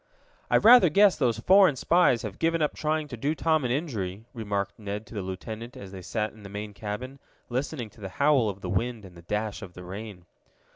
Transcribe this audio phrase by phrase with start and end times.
[0.49, 4.25] "I rather guess those foreign spies have given up trying to do Tom an injury,"
[4.33, 8.09] remarked Ned to the lieutenant as they sat in the main cabin, listening to the
[8.09, 10.25] howl of the wind, and the dash of the rain.